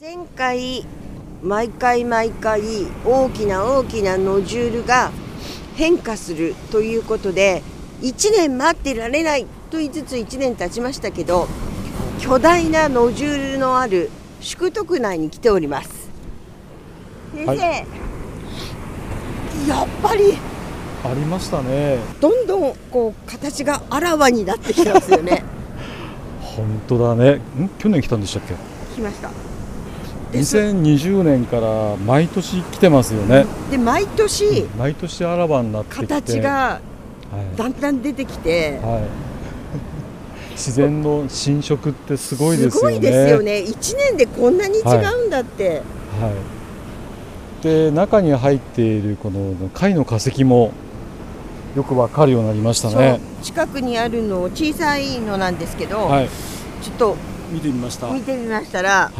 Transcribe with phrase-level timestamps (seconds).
[0.00, 0.86] 前回
[1.42, 2.62] 毎回毎回
[3.04, 5.10] 大きな大きなノジュールが
[5.74, 7.64] 変化するということで
[8.02, 11.48] 1年待ってられないと言いつつ1年経ちましたけど
[12.20, 16.08] 巨大なノジュールのある宿徳内に来ております。
[17.34, 17.86] 先生、はい。
[19.68, 20.38] やっぱり
[21.04, 21.98] ありましたね。
[22.20, 25.42] どんどんこう形があらわになってきてますよね。
[26.40, 27.40] 本当だね。
[27.58, 27.68] ん？
[27.80, 28.54] 去年来たんでしたっけ？
[28.94, 29.57] 来ました
[30.32, 36.80] 2020年から毎年来てますよね、で毎年毎年あらばになって形が
[37.30, 38.78] はい、だんだん出てきて。
[38.82, 39.02] はい、
[40.52, 42.70] 自然の侵食ってすごいですよね。
[42.70, 43.52] すごいですよね。
[43.66, 46.30] 1年でこんなに違うんだって、は
[47.60, 50.72] い、で中に入っているこの貝の化石も
[51.76, 53.20] よくわかるようになりましたね。
[53.42, 56.28] 近くにあるの小さいのなんですけど、はい。
[56.82, 57.16] ちょっと
[57.50, 58.06] 見てみました。
[58.06, 59.10] はい見てみましたら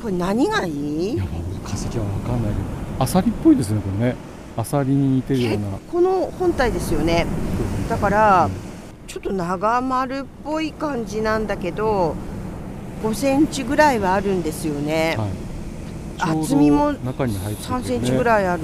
[0.00, 1.14] これ何がいい？
[1.14, 1.24] いや
[1.64, 2.58] 化石はわかんないけ
[2.98, 4.16] どアサリっぽいですねこれね。
[4.56, 5.78] アサリに似てるような。
[5.90, 7.26] この本体ですよね。
[7.88, 8.50] だから
[9.06, 12.14] ちょっと長丸っぽい感じなんだけど
[13.02, 18.62] 5センチぐらいはあるんですよね、はい、厚みも中に入ってて、ね、3センチぐらいある。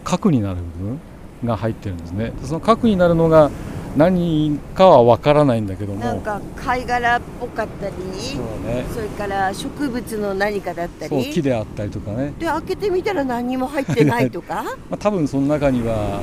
[0.03, 0.99] 核になる部分
[1.45, 2.31] が入ってるんですね。
[2.41, 3.49] でその核になるのが
[3.95, 5.99] 何かは分からないんだけども。
[5.99, 8.85] なんか貝殻っぽかったりそうね。
[8.93, 14.63] それから植物の何かだったそうり木であったりとかね、で開けてみたら何も入ってないとか？
[14.89, 16.21] まあ、多分その中には、ね、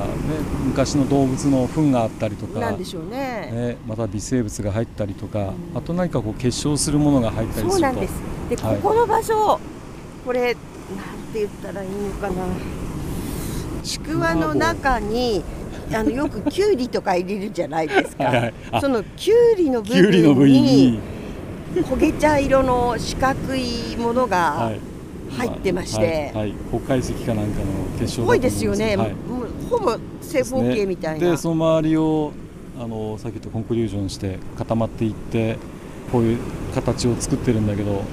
[0.65, 2.59] 昔の動物の糞があったりとか。
[2.59, 3.51] なんでしょうね。
[3.53, 5.77] ね、また微生物が入ったりとか、うん。
[5.77, 7.71] あと何かこう結晶するものが入ったりすると。
[7.73, 8.13] そうなんです。
[8.49, 8.75] で、はい。
[8.77, 9.59] ここの場所
[10.25, 10.55] これなん
[11.33, 12.45] て言ったらいいのかな。
[13.83, 15.43] ちくわの中に
[15.93, 18.23] あのよくきゅうりとか入れるじゃないですか。
[18.29, 20.91] はいそのきゅうりの部分位に。
[20.91, 20.99] に、
[21.75, 24.79] 焦げ茶色の四角いものはがい。
[25.31, 26.45] 入ってまして、はい。
[26.45, 27.65] はい、北海石かなんかの
[27.99, 29.13] 結晶だと思ぽいうんですよね、はい。
[29.13, 32.31] もうほぼ正方形みたいな、でその周りを
[32.79, 35.57] あのさっき言ったコンクリュージョンして固まっていって
[36.11, 36.37] こういう
[36.73, 38.03] 形を作ってるんだけど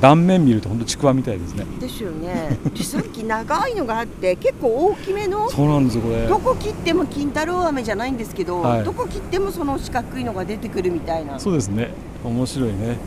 [0.00, 1.64] 断面見ると本当ちくわみたいですね。
[1.80, 2.58] ですよね。
[2.74, 6.26] でさっき長いのがあって結構大きめのそうなんですよこれ。
[6.26, 8.84] どこ切っても金太郎飴じゃないんですけど、はい。
[8.84, 11.38] どこ切ってもその四角いのが出てくるみたいな。
[11.38, 11.90] そうですね。
[12.24, 12.98] 面白いね。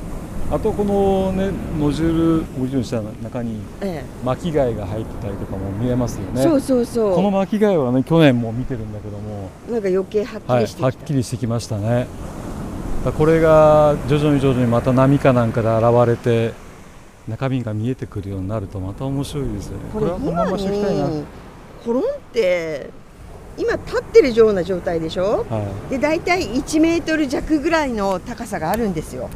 [0.50, 6.40] あとこのねノジュールノジュールにした中にえ巻き貝が入ってたりとかも見えますよね。
[6.40, 7.16] えそうそうそう。
[7.16, 12.08] この巻き貝はね去年も見てるんだけどもなんか余計はっきはい、りしてきた、はっきりしてきましたね
[13.16, 16.54] これが徐々に徐々にまた波かなんかで現れて
[17.28, 19.84] 中身が見えてくるようになるとまた面白いですよね。
[19.94, 21.24] これはこのま今ましておきたいな、に
[21.86, 22.90] コロンって
[23.58, 25.46] 今立ってるような状態でしょ？
[25.50, 29.30] はい、で大体1メートル弱ぐらいの高さがあるんですよ。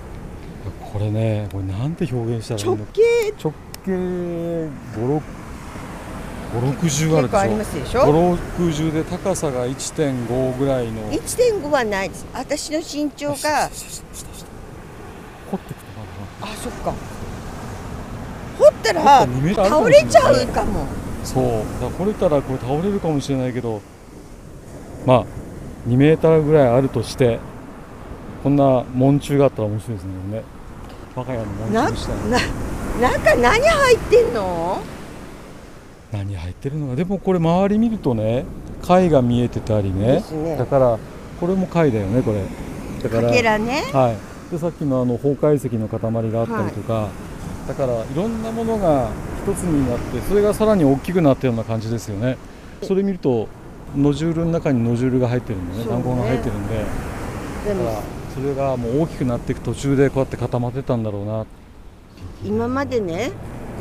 [0.93, 3.01] これねこれなんて表現したらいい直の径
[3.41, 3.53] 直
[3.85, 4.69] 径
[6.53, 8.01] 560ある結構ありまですしでしょ。
[8.01, 11.09] ょ560で高さが1.5ぐらいの。
[11.11, 12.25] 1.5はないです。
[12.33, 13.69] 私の身長が。
[15.51, 16.93] 掘ってきたかあそっか。
[18.59, 20.79] 掘ったら掘ったら2メートルあるか倒れちゃうかも。
[20.81, 20.87] な
[21.23, 21.43] そう。
[21.81, 23.81] だ掘れたらこれ倒れるかもしれないけど
[25.05, 25.25] まあ
[25.87, 27.39] 2メーターぐらいあるとして
[28.43, 30.13] こんな門柱があったら面白いですね。
[30.37, 30.43] ね。
[31.15, 32.13] 我が家の門な柱した
[33.01, 34.81] 中何入ってんの？
[36.11, 36.95] 何入ってるのか。
[36.95, 38.45] でもこれ周り見るとね
[38.81, 40.23] 貝が見えてたりね。
[40.31, 40.57] ね。
[40.57, 40.99] だから
[41.39, 42.43] これも貝だよねこれ。
[43.01, 43.83] だからね。
[43.93, 44.15] は
[44.49, 45.99] い、でさっきのあの崩壊石の塊
[46.31, 47.07] があったりとか、
[47.67, 49.09] だからいろんなものが
[49.43, 52.37] 一つになってそれがさらに大きくなったような感じですよね。
[52.83, 53.47] それ見ると
[53.95, 56.75] ノジュールの中にノジュールが入ってるんでね弾痕が入ってるんで。
[57.67, 58.03] でもだから
[58.33, 61.45] それがもう大きくなっていく途中でこうやって固まってたんだろうな。
[62.43, 63.31] 今までね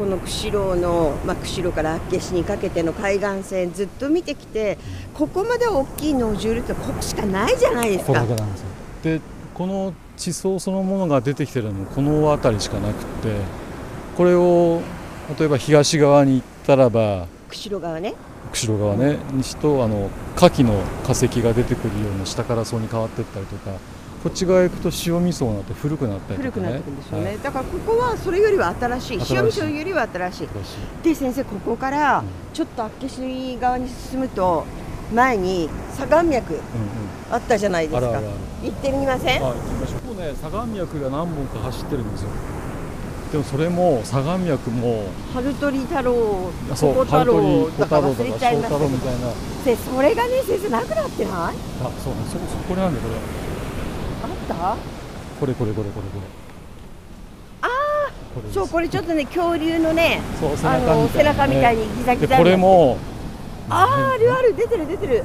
[0.00, 4.79] この釧路の、まあ、釧路から厚岸にかけての海岸線ずっと見てきて
[5.12, 8.14] ここまで大きいノジュールってここしかないじゃないですか。
[8.14, 8.49] だけなん
[9.02, 9.20] で
[9.52, 13.37] この地層そのものが出てきてるのもこの辺りしかなくって
[14.17, 14.81] これを
[15.38, 18.14] 例えば東側に行ったらば釧路川ね。
[18.53, 23.73] 釧路側ね西とあの牡蠣の化石が出てくるような下から層に変わっていったりとか
[24.22, 26.50] こっち側行くと塩味噌になって古くなったりね。
[26.50, 30.49] 古くなってくるんですよね、はいだからここはそれよりは新しい塩味噌よりは新しい。
[31.02, 32.26] で先生ここからうん。
[32.52, 34.67] ちょっと厚岸側に進むと
[35.14, 36.61] 前に左岸脈うん
[37.32, 38.20] あったじゃないですか。
[38.62, 39.43] 行ってみません？
[39.43, 40.17] あ行きましょう。
[40.17, 42.28] ね左岸脈が何本か走ってるんですよ。
[43.32, 48.78] でもそれも左岸脈も春鳥太郎小太太郎とか忘れちゃいました
[49.64, 51.32] けどそれがね先生なくなってない？
[51.32, 51.52] あ
[52.05, 53.14] そうねそこそこれなんだよこれ。
[53.14, 53.19] っ
[54.50, 54.76] た？
[55.38, 56.23] これこれこれこれこれ。
[57.62, 57.69] あ
[58.35, 58.55] これです。
[58.55, 60.20] そうこれちょっとね恐竜のね
[60.64, 62.99] あの背中みたいにギザギザでこれも
[63.69, 65.25] あーあるある出てる出てる。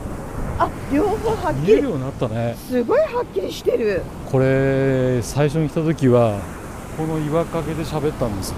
[0.57, 1.73] あ両方はっきり。
[1.73, 2.55] 見えるようになったね。
[2.69, 4.03] すごいはっきりしてる。
[4.31, 6.39] これ最初に来た時は
[6.95, 8.55] この岩陰で喋ったんですよ。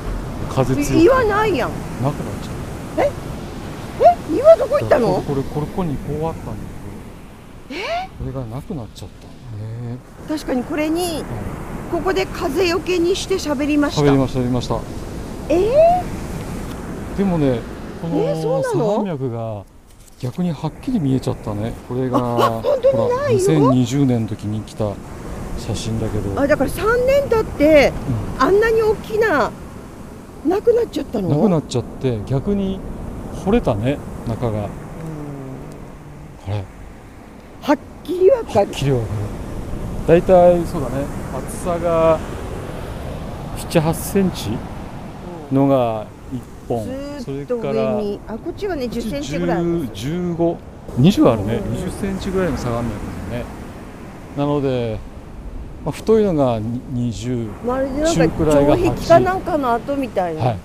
[0.49, 1.71] 風強岩ないやん。
[2.03, 3.11] なくなっちゃうえ？
[4.35, 5.21] 岩どこ行ったの？
[5.21, 6.51] これこれここにこうあったんだ
[7.69, 7.81] けど。
[7.81, 8.09] え？
[8.19, 9.27] これがなくなっちゃった
[9.87, 9.97] ね
[10.27, 11.23] 確かにこれに
[11.91, 14.01] ここで風よけにして喋りました。
[14.01, 14.79] 喋りました喋りました。
[15.49, 16.03] え
[17.17, 17.59] でもね
[18.01, 18.33] このなの？
[18.33, 19.63] 左岸脈が
[20.19, 21.73] 逆にはっきり見えちゃったね。
[21.87, 24.93] これがあ本当にほらないの？2020年の時に来た
[25.57, 27.93] 写真だけど、ー、あだから3年経って
[28.37, 29.51] あんなに大きな
[30.45, 31.29] なくなっちゃったの？
[31.29, 32.79] なくなっちゃって逆に
[33.45, 33.97] 掘れたね
[34.27, 34.59] 中が。
[34.59, 34.67] うん。
[36.47, 36.63] あれ。
[37.61, 38.71] はっきりわかる。
[38.71, 39.09] きりわかる
[40.07, 41.05] 大体そうだね。
[41.37, 42.17] 厚さが
[43.57, 44.51] 78センチ
[45.51, 46.39] のが1
[46.69, 46.85] 本。
[47.19, 50.15] それからあこっちはね10センチぐらいあるんですよ
[50.97, 51.55] 1520あるね。
[51.55, 53.43] うん20センチぐらいの相模脈ですね。
[54.37, 54.97] なので、
[55.83, 60.57] まあ、太いのがに20まるでなんか中くらいが城壁かなんかの跡みたいな、はい。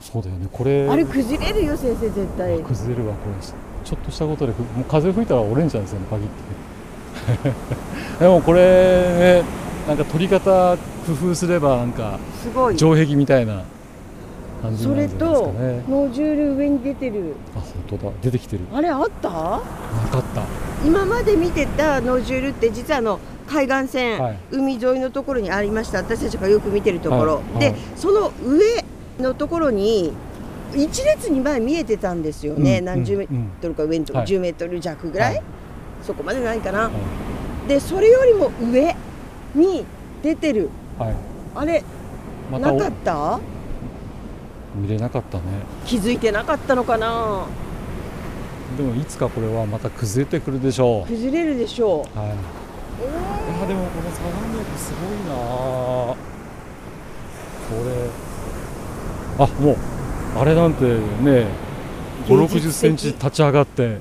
[0.00, 0.46] そうだよね。
[0.52, 2.58] これあれ崩れるよ先生絶対。
[2.58, 3.46] 崩れるわこれ。
[3.84, 6.67] ちょっとしたことでふもう風吹いたら折れんじゃないですかねバキって
[8.18, 9.44] でもこれね
[9.86, 10.76] なんか取り方
[11.06, 12.78] 工夫すればなんかすごい。
[12.78, 13.64] 城壁みたいな
[14.62, 15.84] 感じそれになるんですとかね。
[15.88, 17.34] ノジュール上に出てる。
[17.56, 18.12] あ本当だ。
[18.22, 18.64] 出てきてる。
[18.72, 19.30] あれあった？
[19.30, 19.36] な
[20.10, 20.42] かった。
[20.84, 24.38] 今まで見てたノジュールって実はあの海岸線、はい。
[24.50, 25.98] 海沿いのところにありました。
[25.98, 27.60] 私たちがよく見てるところ、はい。
[27.60, 27.76] ではい。
[27.96, 28.84] その上
[29.20, 30.12] のところに
[30.76, 32.84] 一列に前見えてたんですよね、うん。
[32.84, 35.42] 何十メーうんトルか上のところ、はい10メートル弱ぐらい
[36.02, 36.90] そこまでないかな、は
[37.68, 38.96] でそれよりも上
[39.54, 39.84] に
[40.22, 40.70] 出てる。
[40.98, 41.14] い、はい、
[41.54, 41.84] あれ
[42.50, 43.40] まなかった？
[44.74, 45.44] 見れなかったね。
[45.84, 47.46] 気づいてなかったのかな？
[48.76, 51.08] でもいつかこれはまた崩れてくるでしょう。
[51.08, 52.28] 崩れるでしょう、はい。
[52.28, 53.04] え
[53.58, 55.34] いやでもこの相模脈すごいな。
[55.34, 56.16] あ
[57.68, 57.74] こ
[59.38, 59.44] れ。
[59.44, 59.76] あもう
[60.38, 61.46] あれなんてね
[62.26, 63.98] 5 6 0芸術的センチ立ち上がって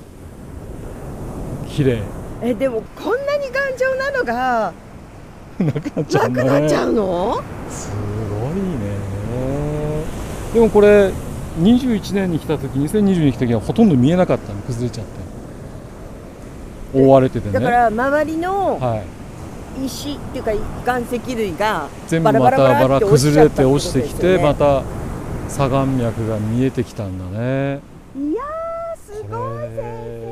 [1.77, 1.97] 綺麗。
[1.97, 2.01] ー
[2.41, 4.73] えでもこんなに頑丈なのが
[5.59, 6.35] なくなっちゃなうね。
[6.41, 7.43] くなっちゃうの？
[7.69, 7.91] す
[8.31, 8.97] ごいね。
[10.55, 11.11] でもこれ
[11.59, 14.61] 21年に来た時2020年に来た時はほとんど見えなかったの。
[14.61, 16.99] 崩れちゃって。
[16.99, 17.53] 覆われててね。
[17.53, 19.03] だから周りのは
[19.83, 20.51] い、石っていうか
[20.83, 24.81] 岩石類が全部またバラ崩れて落ちてきてまた
[25.47, 27.81] 左岸脈が見えてきたんだね。
[28.15, 30.26] いやーすこごいれ先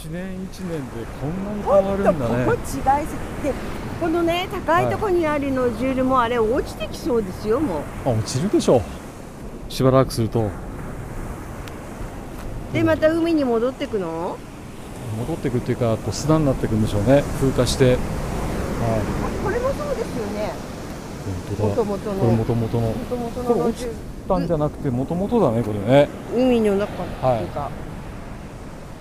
[0.00, 2.46] 1年1年でこんなに生変わるんだね。
[2.46, 3.54] ここ違いすぎて
[4.00, 8.82] このね高いところにあるノジュールもあれ落ちてきそうですよもあ落ちるでしょう。
[9.68, 10.46] しばらくすると。
[10.46, 10.50] う
[12.72, 14.38] でまた海に戻ってくの？
[15.18, 17.22] 戻ってくっていうかこう砂になってくんでしょうね。
[17.38, 17.84] 風化して。
[17.84, 17.96] はい。
[17.96, 17.98] あ
[19.44, 20.52] これもそうですよね。
[21.50, 21.68] 本当だ。
[21.68, 22.80] もともとの元々の。
[22.80, 23.86] もともとこれ落ち
[24.26, 26.08] たんじゃなくて元々だねこれね。
[26.34, 27.02] ル海の中って
[27.42, 27.70] いうか、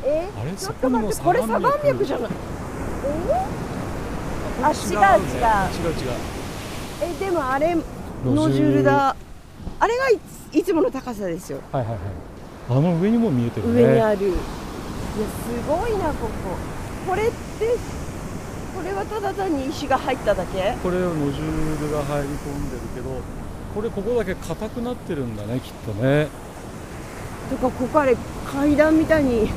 [0.06, 0.28] え？
[0.40, 0.52] あれ？
[0.52, 2.30] ちょっと待ってこれ相模相模脈じゃない？
[4.62, 5.96] ああ違う違う違う。
[5.96, 6.12] 違う
[7.02, 7.84] えでもあれ路
[8.26, 9.16] ノジュールだ。
[9.80, 10.20] あれがい
[10.52, 11.60] ついつもの高さですよ。
[11.72, 12.00] はいはいはい。
[12.70, 13.84] あの上にも見えてるね。
[13.84, 14.28] 上にある。
[14.28, 14.42] いやす
[15.68, 16.32] ごいなここ。
[17.08, 17.34] これって
[18.76, 20.76] これはただ単に石が入っただけ？
[20.84, 23.10] これをノジュールが入り込んでるけど
[23.74, 26.28] これここだけ硬くなってるんだねきっとね。
[27.50, 28.16] とかここあれ
[28.52, 29.50] 階段みたいに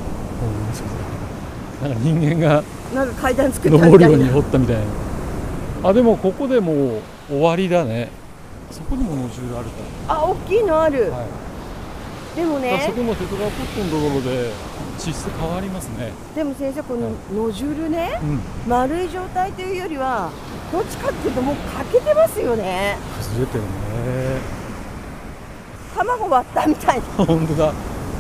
[0.43, 2.63] うんなんか人間が
[2.95, 4.83] なんか階段作ったみ登るように掘ったみたいな。
[5.89, 8.11] あでもここでもう終わりだね。
[8.71, 9.73] そこにもノジュールあるか
[10.09, 12.37] あ大きいのある、ら、はい。
[12.37, 14.51] でもだからそねこのテトラポットのところで
[14.99, 16.13] 地質変わりますね。
[16.35, 17.15] でも先生このはい。
[17.35, 18.41] ノジュールねうん。
[18.69, 20.31] 丸い状態というよりは
[20.71, 22.97] どっちかっていうともう欠けてますよね。
[23.19, 23.69] 崩れてるね。
[25.97, 27.73] 卵割ったみたい 本当だ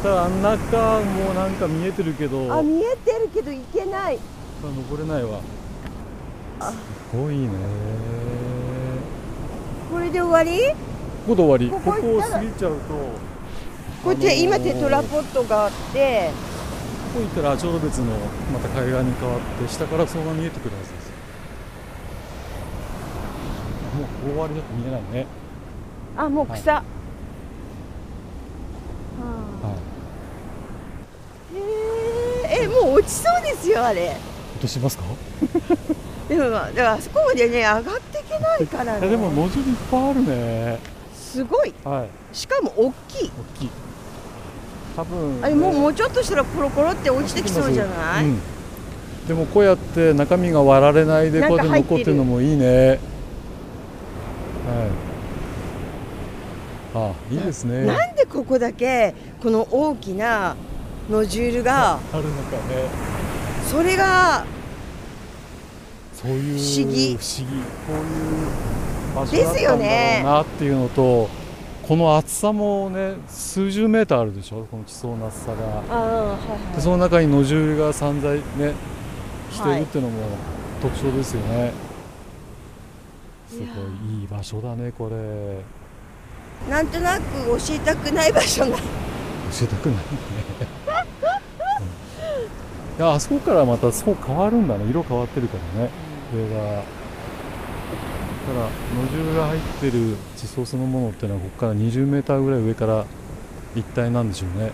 [0.02, 2.46] ただ中もなんか見えてるけど。
[2.46, 4.18] なあ見えてるけどいけない。
[4.62, 5.40] 登れないわ。
[6.58, 6.72] あ。
[6.72, 6.76] す
[7.16, 7.48] ごいね。
[9.90, 10.70] これで終わり？
[10.70, 10.76] こ
[11.28, 11.70] こで終わり。
[11.70, 12.94] こここを過ぎちゃうと。
[14.02, 14.42] こってあのー。
[14.42, 16.30] 今テトラポットがあって。
[17.14, 18.06] ここ行ったらちょうど別の
[18.52, 21.12] また海岸に変わって下からそのまま見えてくるはずです。
[23.94, 25.26] もう終わりだと見えないね。
[26.16, 26.84] あもう草、はは
[29.64, 29.72] あ
[31.54, 34.04] へええもう落ちそうですよあれ。
[34.04, 35.04] い落としますか？
[36.28, 39.08] でもまあだからあそこまでね上がっていけないからね。
[39.08, 40.78] でもノジュールいっぱいあるね。
[41.14, 41.74] すごい。
[41.84, 42.36] はい。
[42.36, 43.30] しかも大きい。
[43.56, 43.70] 大きい。
[44.94, 48.38] 多分、あれもうもうちょっとしたらコロコロって落ちてきそうじゃない、うん、
[49.26, 52.88] でもこうやって中身が割られないでこうやって残ってるのもいいね。
[52.88, 52.98] はい。
[56.94, 57.86] あいいですね。
[57.86, 60.56] なんでここだけこの大きな
[61.12, 62.88] ノジュールがあるのかね。
[63.70, 64.46] それが
[66.14, 67.16] そういう不思議。
[67.16, 67.62] 不思議。
[67.86, 68.00] こうい
[68.44, 68.46] う
[69.14, 71.28] 場所だですったんだよねろうなっていうのと
[71.86, 74.66] この厚さもね数十メーターあるでしょ？
[74.70, 75.82] この地層の厚さが。
[75.90, 76.38] ああは
[76.72, 78.72] いでその中にノジュールが散在ね
[79.50, 80.22] しているっていうのも
[80.80, 81.72] 特徴ですよね、
[83.48, 83.76] すごいいや
[84.22, 85.16] いい場所だねこれ。
[86.66, 88.78] いなんとなく教えたくない場所が。
[88.78, 90.02] 教えたくないね、
[93.04, 94.84] あそこからまたそう変わるんだね。
[94.90, 95.90] 色変わってるからね。
[96.34, 96.84] 上がだか
[98.54, 103.04] らノジュールが入ってる地層そのものっていうのはここから20メーターぐらい上から
[103.76, 104.72] 一体なんでしょうね。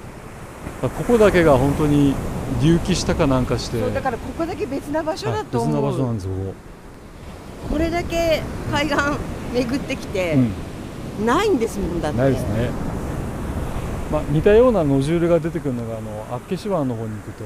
[0.83, 2.15] ここだけが本当に
[2.61, 3.81] 隆起したかなんかして。
[3.91, 6.31] だからここだけ別な場所はいだと思う、別な場所なんですよ
[7.69, 7.79] ここ。
[7.79, 8.43] れだけ
[8.73, 8.97] 海岸
[9.55, 10.41] 巡ってきてこ、
[11.21, 12.19] うん、ないんですもんだって。
[12.19, 12.71] ないですね、
[14.11, 17.45] まあ、似たようなノジュールが出てくるのがあの厚岸湾の方に行くと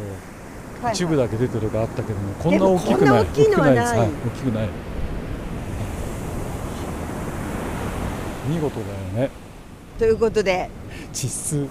[0.90, 3.22] 一部だけ出てるがあったけども、こんな大きくない。
[3.22, 3.76] 大きいのはない。
[3.76, 4.68] 大きくですはい、大きくない。
[8.48, 8.86] 見事だ
[9.20, 9.30] よね。
[9.98, 10.68] ということで
[11.12, 11.68] 地質。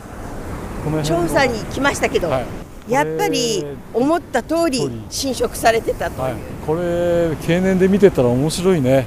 [1.04, 2.46] 調査に来ましたけど、はい。
[2.90, 3.64] やっぱり
[3.94, 6.34] 思った通り侵食されてたという、はい、
[6.66, 9.06] これ経年で見てたら面白いね。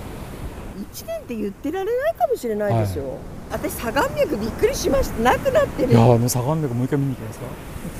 [0.92, 3.18] 1年って言ってられないかもしれないですよ、
[3.50, 5.23] 私左岸脈びっくりしました。
[5.23, 5.92] なくなってる。
[5.92, 7.46] いやあの左岸脈もう一回見に行きますか？
[7.46, 7.93] す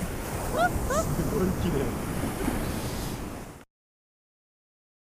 [1.23, 2.14] ごい綺麗